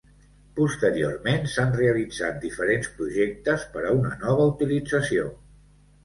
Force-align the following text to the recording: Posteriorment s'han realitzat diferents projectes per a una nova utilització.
Posteriorment 0.59 1.43
s'han 1.55 1.75
realitzat 1.81 2.39
diferents 2.45 2.89
projectes 3.01 3.65
per 3.75 3.83
a 3.89 3.91
una 3.97 4.15
nova 4.23 4.47
utilització. 4.53 5.27